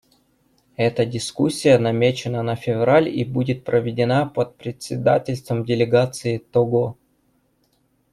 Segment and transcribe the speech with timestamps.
[0.77, 6.97] Эта дискуссия намечена на февраль и будет проведена под председательством делегации Того.